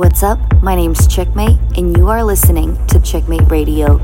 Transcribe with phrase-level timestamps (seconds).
[0.00, 0.40] What's up?
[0.62, 3.98] My name's Checkmate, and you are listening to Checkmate Radio.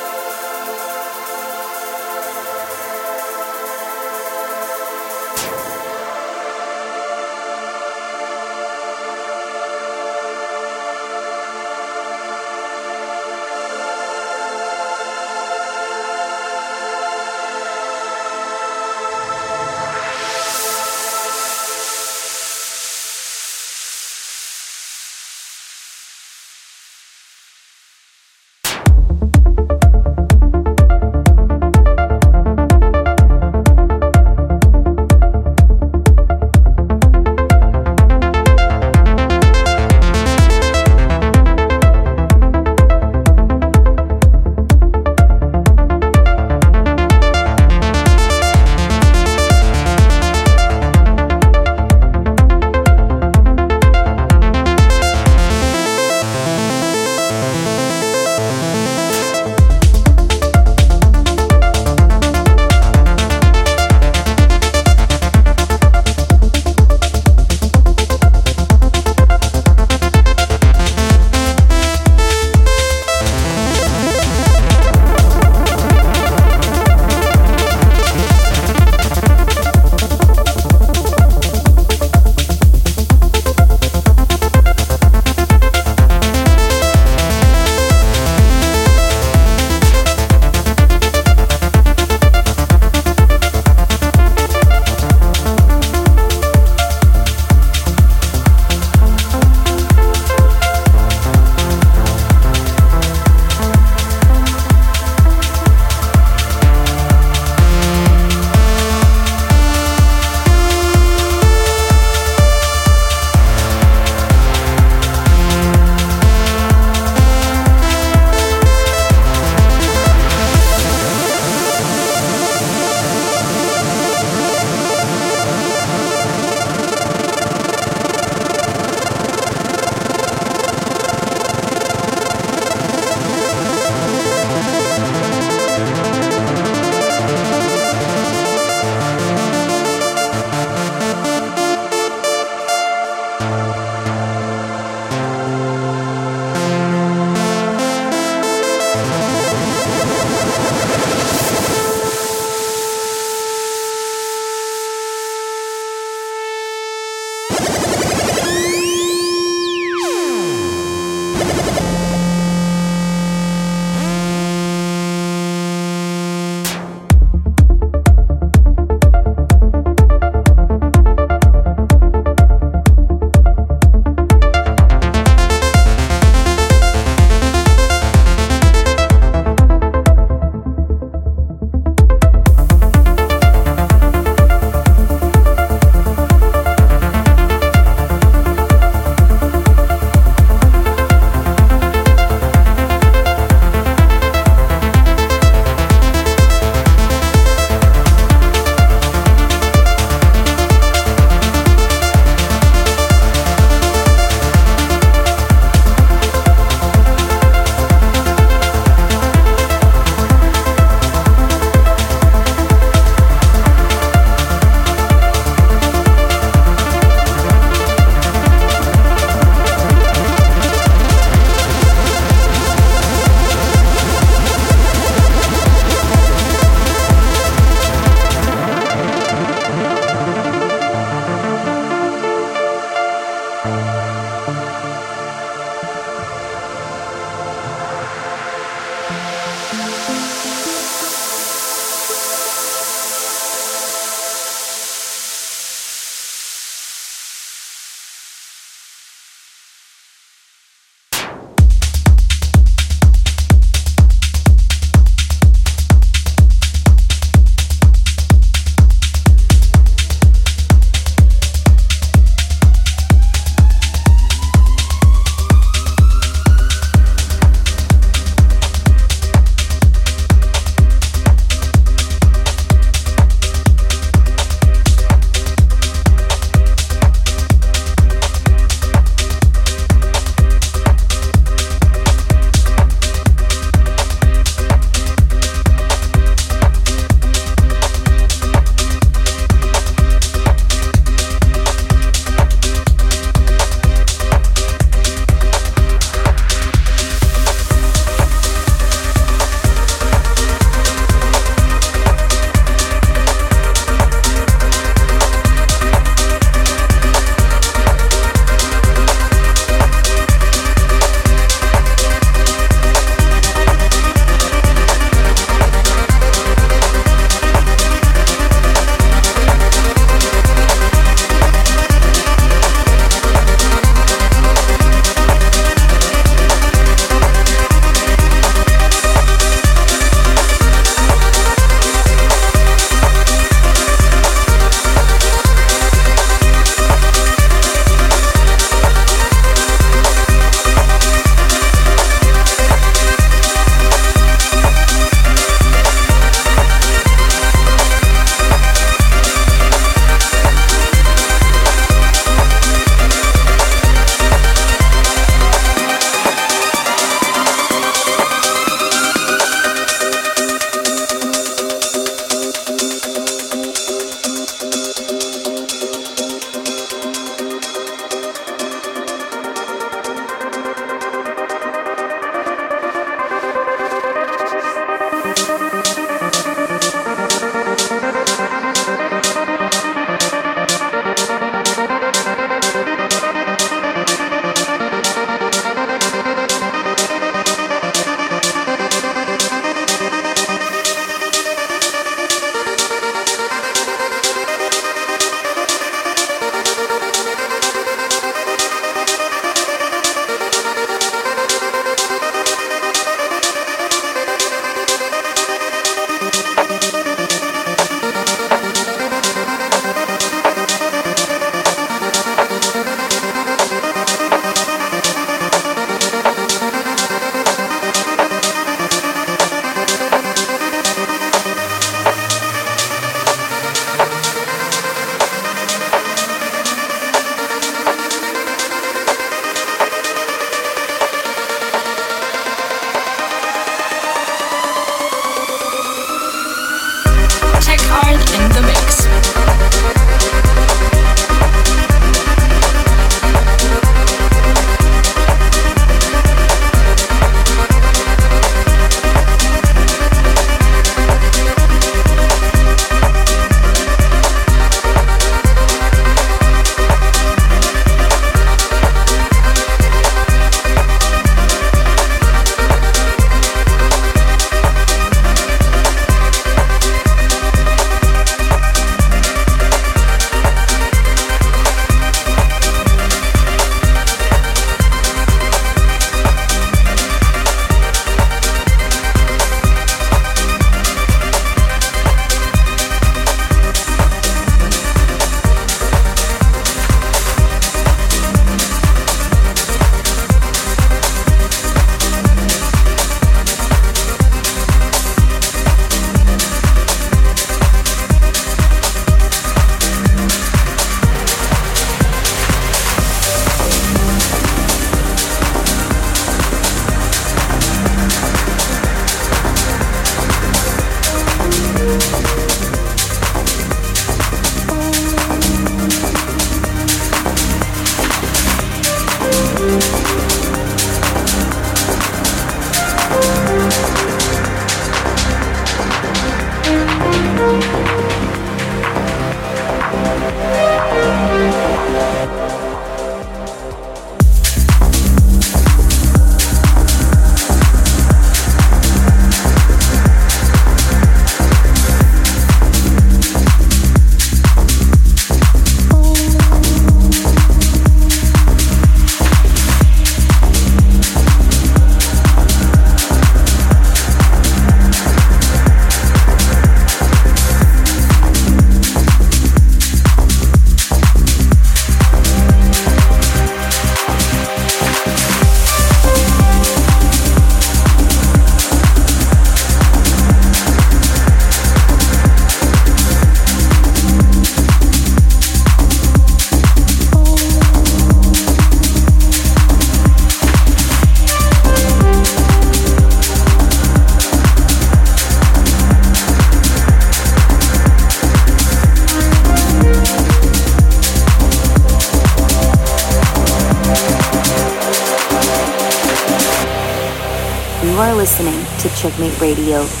[599.01, 600.00] Checkmate Radio.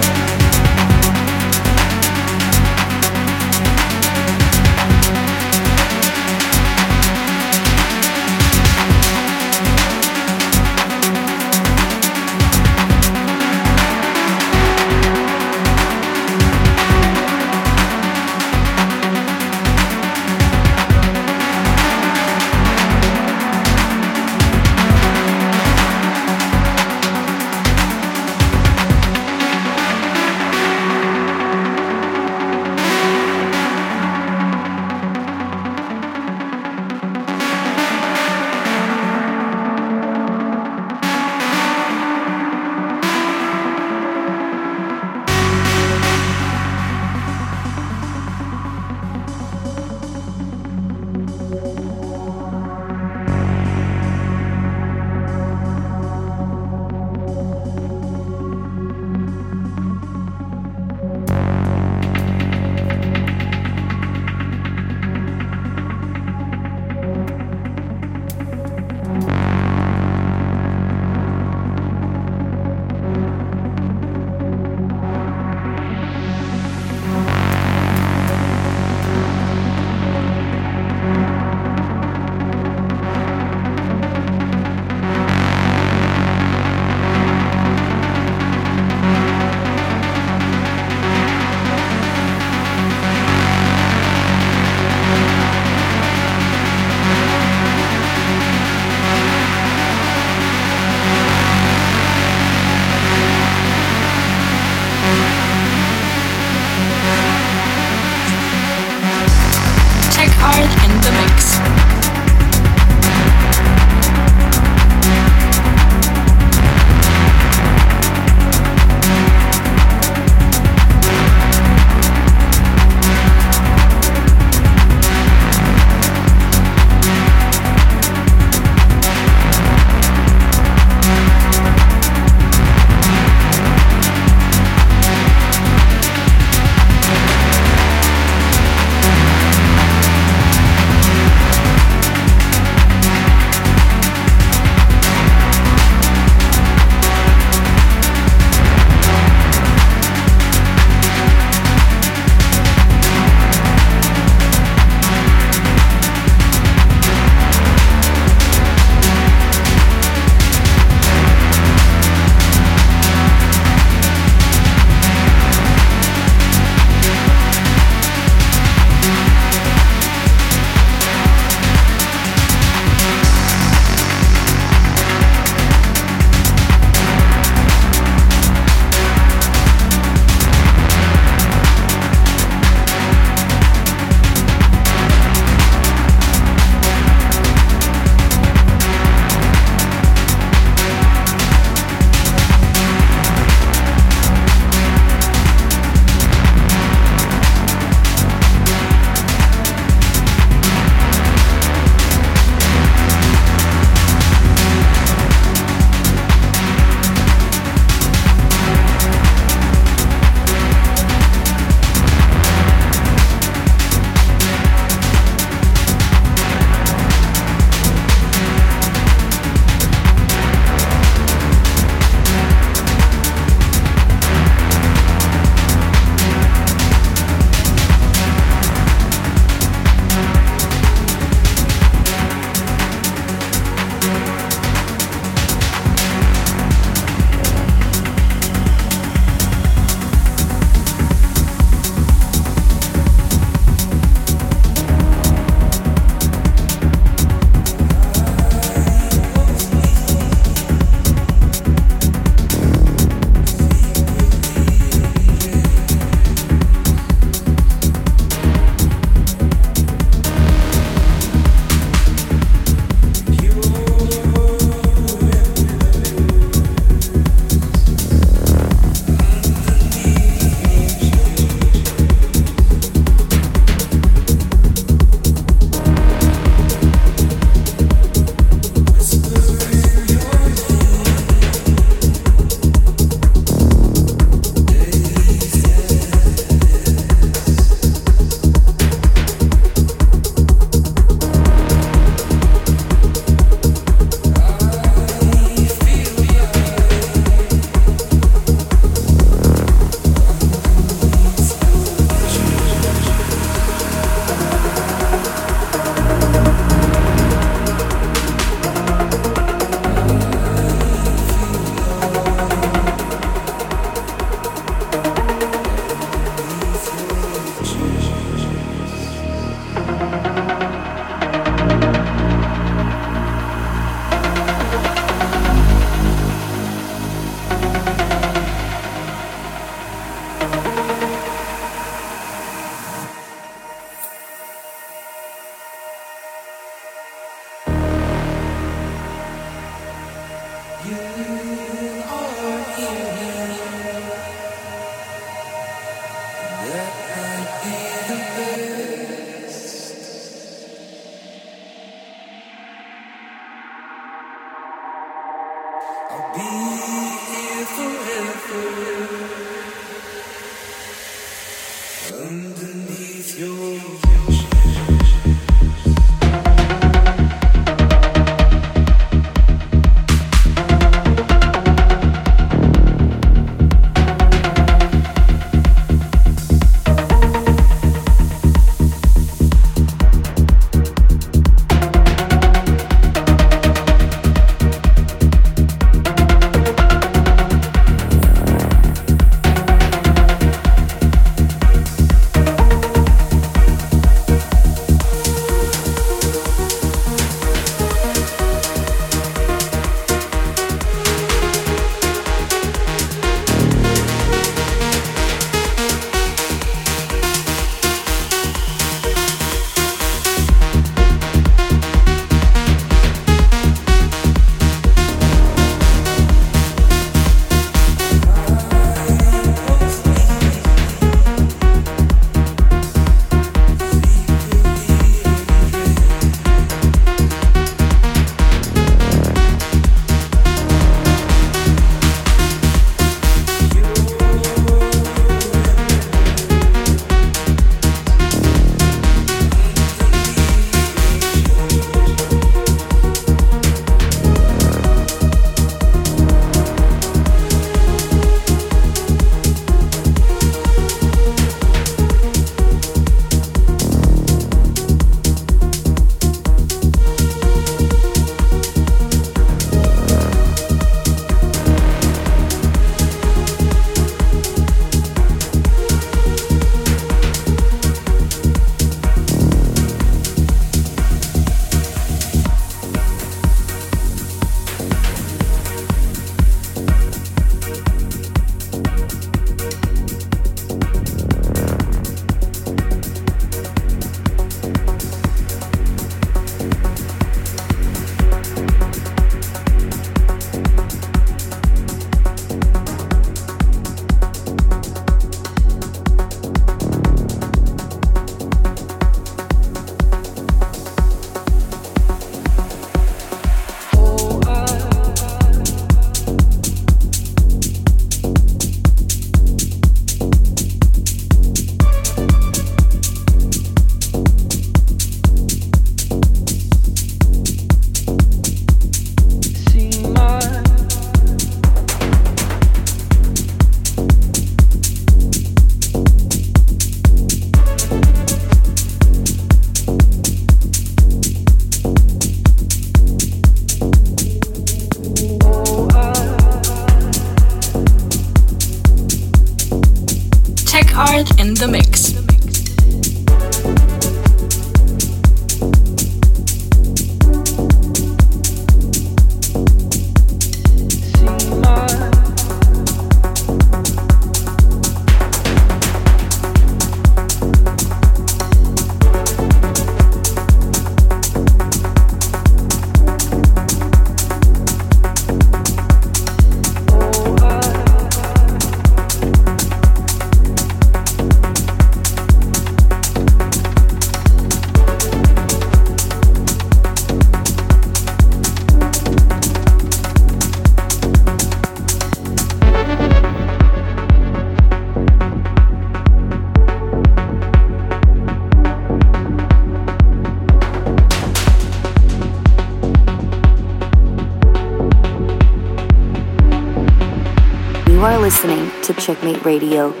[598.93, 600.00] Checkmate Radio.